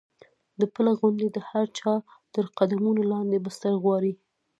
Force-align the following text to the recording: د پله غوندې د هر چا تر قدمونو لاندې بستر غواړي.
د 0.59 0.61
پله 0.73 0.91
غوندې 0.99 1.27
د 1.31 1.37
هر 1.49 1.65
چا 1.79 1.93
تر 2.33 2.45
قدمونو 2.57 3.01
لاندې 3.11 3.37
بستر 3.45 3.73
غواړي. 3.83 4.13